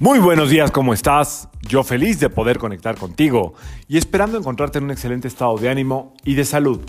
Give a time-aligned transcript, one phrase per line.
[0.00, 1.48] Muy buenos días, ¿cómo estás?
[1.62, 3.54] Yo feliz de poder conectar contigo
[3.88, 6.80] y esperando encontrarte en un excelente estado de ánimo y de salud.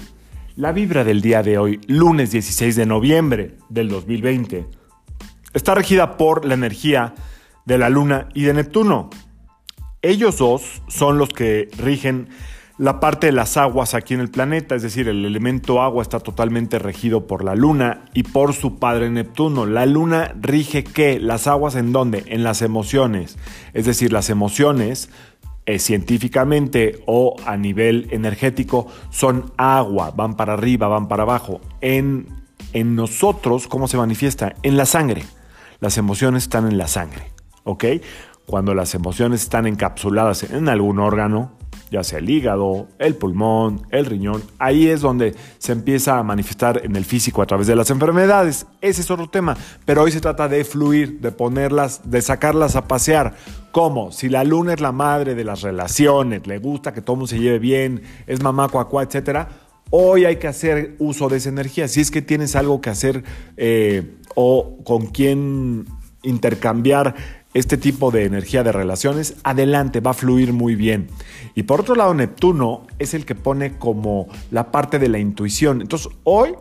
[0.55, 4.67] La vibra del día de hoy, lunes 16 de noviembre del 2020,
[5.55, 7.15] está regida por la energía
[7.65, 9.09] de la Luna y de Neptuno.
[10.03, 12.29] Ellos dos son los que rigen
[12.79, 16.21] la parte de las aguas aquí en el planeta, es decir, el elemento agua está
[16.21, 19.65] totalmente regido por la luna y por su padre Neptuno.
[19.65, 21.19] La luna rige qué?
[21.19, 22.23] Las aguas en dónde?
[22.27, 23.37] En las emociones.
[23.73, 25.09] Es decir, las emociones
[25.65, 31.59] eh, científicamente o a nivel energético son agua, van para arriba, van para abajo.
[31.81, 32.27] En,
[32.71, 34.55] en nosotros, ¿cómo se manifiesta?
[34.63, 35.25] En la sangre.
[35.81, 37.33] Las emociones están en la sangre,
[37.65, 37.83] ¿ok?
[38.49, 41.51] Cuando las emociones están encapsuladas en algún órgano,
[41.91, 46.81] ya sea el hígado, el pulmón, el riñón, ahí es donde se empieza a manifestar
[46.83, 48.65] en el físico a través de las enfermedades.
[48.81, 52.87] Ese es otro tema, pero hoy se trata de fluir, de ponerlas, de sacarlas a
[52.87, 53.35] pasear.
[53.71, 54.11] ¿Cómo?
[54.11, 57.37] Si la luna es la madre de las relaciones, le gusta que todo mundo se
[57.37, 59.47] lleve bien, es mamá, cuacua, etcétera.
[59.91, 61.87] Hoy hay que hacer uso de esa energía.
[61.87, 63.23] Si es que tienes algo que hacer
[63.57, 65.85] eh, o con quién
[66.23, 67.15] intercambiar
[67.53, 71.07] este tipo de energía de relaciones, adelante, va a fluir muy bien.
[71.55, 75.81] Y por otro lado, Neptuno es el que pone como la parte de la intuición.
[75.81, 76.53] Entonces, hoy,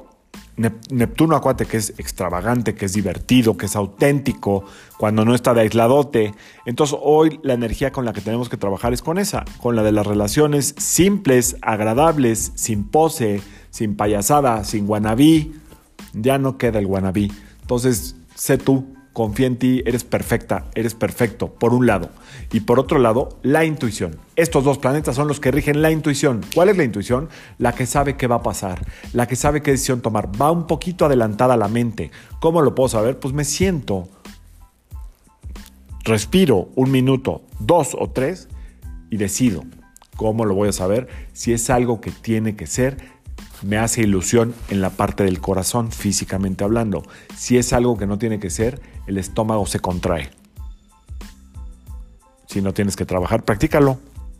[0.56, 4.64] Neptuno, acuérdate que es extravagante, que es divertido, que es auténtico,
[4.96, 6.34] cuando no está de aisladote.
[6.64, 9.82] Entonces, hoy la energía con la que tenemos que trabajar es con esa, con la
[9.82, 15.52] de las relaciones simples, agradables, sin pose, sin payasada, sin guanabí.
[16.14, 17.30] Ya no queda el guanabí.
[17.60, 22.08] Entonces, sé tú, confía en ti, eres perfecta, eres perfecto, por un lado.
[22.52, 24.16] Y por otro lado, la intuición.
[24.36, 26.42] Estos dos planetas son los que rigen la intuición.
[26.54, 27.28] ¿Cuál es la intuición?
[27.58, 28.80] La que sabe qué va a pasar,
[29.12, 30.30] la que sabe qué decisión tomar.
[30.40, 32.12] Va un poquito adelantada la mente.
[32.38, 33.18] ¿Cómo lo puedo saber?
[33.18, 34.08] Pues me siento,
[36.04, 38.46] respiro un minuto, dos o tres
[39.10, 39.64] y decido.
[40.16, 41.08] ¿Cómo lo voy a saber?
[41.32, 42.98] Si es algo que tiene que ser
[43.62, 47.02] me hace ilusión en la parte del corazón, físicamente hablando.
[47.36, 50.30] Si es algo que no tiene que ser, el estómago se contrae.
[52.46, 53.98] Si no tienes que trabajar, practícalo.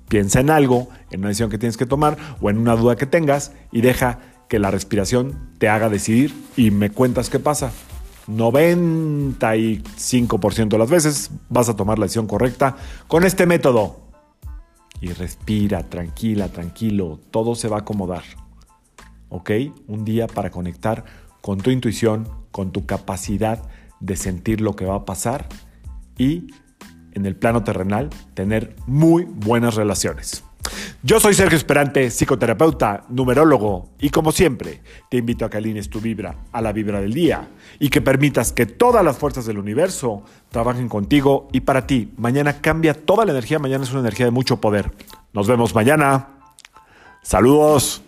[0.09, 3.07] Piensa en algo, en una decisión que tienes que tomar o en una duda que
[3.07, 7.73] tengas y deja que la respiración te haga decidir y me cuentas qué pasa.
[8.28, 12.77] 95% de las veces vas a tomar la decisión correcta
[13.07, 14.01] con este método.
[15.01, 18.25] Y respira, tranquila, tranquilo, todo se va a acomodar.
[19.28, 19.50] ¿Ok?
[19.87, 21.05] Un día para conectar
[21.41, 23.69] con tu intuición, con tu capacidad
[24.00, 25.49] de sentir lo que va a pasar
[26.16, 26.49] y
[27.12, 30.44] en el plano terrenal tener muy buenas relaciones.
[31.03, 36.00] Yo soy Sergio Esperante, psicoterapeuta, numerólogo, y como siempre, te invito a que alines tu
[36.00, 40.25] vibra a la vibra del día y que permitas que todas las fuerzas del universo
[40.50, 42.12] trabajen contigo y para ti.
[42.16, 44.91] Mañana cambia toda la energía, mañana es una energía de mucho poder.
[45.33, 46.28] Nos vemos mañana.
[47.22, 48.03] Saludos.